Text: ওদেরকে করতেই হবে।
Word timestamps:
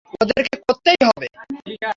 ওদেরকে 0.21 0.55
করতেই 0.65 1.01
হবে। 1.07 1.27